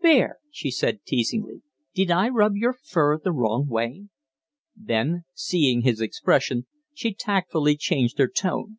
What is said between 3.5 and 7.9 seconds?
way?" Then, seeing his expression, she tactfully